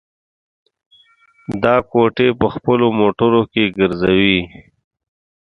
دا 1.63 1.75
کوټې 1.91 2.27
په 2.39 2.47
خپلو 2.53 2.87
موټرو 2.99 3.41
کې 3.53 3.63
ګرځوي. 3.77 4.39